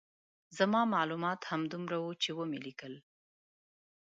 [0.57, 2.93] زما معلومات همدومره وو چې ومې لیکل.